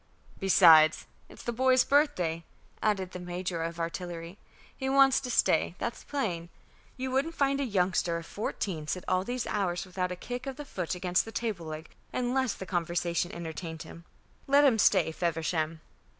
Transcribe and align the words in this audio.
"Besides, 0.39 1.05
it's 1.29 1.43
the 1.43 1.51
boy's 1.53 1.83
birthday," 1.83 2.43
added 2.81 3.11
the 3.11 3.19
major 3.19 3.61
of 3.61 3.79
artillery. 3.79 4.39
"He 4.75 4.89
wants 4.89 5.19
to 5.19 5.29
stay; 5.29 5.75
that's 5.77 6.03
plain. 6.03 6.49
You 6.97 7.11
wouldn't 7.11 7.35
find 7.35 7.61
a 7.61 7.65
youngster 7.65 8.17
of 8.17 8.25
fourteen 8.25 8.87
sit 8.87 9.05
all 9.07 9.23
these 9.23 9.45
hours 9.45 9.85
without 9.85 10.11
a 10.11 10.15
kick 10.15 10.47
of 10.47 10.55
the 10.55 10.65
foot 10.65 10.95
against 10.95 11.23
the 11.23 11.31
table 11.31 11.67
leg 11.67 11.87
unless 12.11 12.55
the 12.55 12.65
conversation 12.65 13.31
entertained 13.31 13.83
him. 13.83 14.05
Let 14.47 14.63
him 14.65 14.79
stay, 14.79 15.11
Feversham!" 15.11 15.81